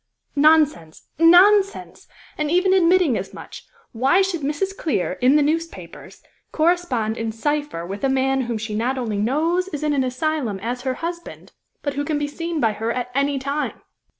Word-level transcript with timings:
"Nonsense! 0.35 1.09
nonsense! 1.19 2.07
And 2.35 2.49
even 2.49 2.73
admitting 2.73 3.19
as 3.19 3.35
much, 3.35 3.67
why 3.91 4.23
should 4.23 4.41
Mrs. 4.41 4.75
Clear, 4.75 5.11
in 5.21 5.35
the 5.35 5.43
newspapers, 5.43 6.23
correspond 6.51 7.17
in 7.17 7.31
cypher 7.31 7.85
with 7.85 8.03
a 8.03 8.09
man 8.09 8.41
whom 8.45 8.57
she 8.57 8.73
not 8.73 8.97
only 8.97 9.17
knows 9.19 9.67
is 9.67 9.83
in 9.83 9.93
an 9.93 10.03
asylum 10.03 10.59
as 10.63 10.81
her 10.81 10.95
husband, 11.05 11.51
but 11.83 11.93
who 11.93 12.03
can 12.03 12.17
be 12.17 12.25
seen 12.27 12.59
by 12.59 12.73
her 12.73 12.91
at 12.91 13.11
any 13.13 13.37
time?" 13.37 13.79